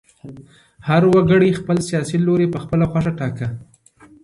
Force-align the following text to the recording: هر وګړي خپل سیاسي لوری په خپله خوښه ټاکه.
هر 0.87 1.03
وګړي 1.13 1.57
خپل 1.59 1.77
سیاسي 1.89 2.17
لوری 2.25 2.47
په 2.53 2.59
خپله 2.63 2.85
خوښه 2.91 3.11
ټاکه. 3.19 3.47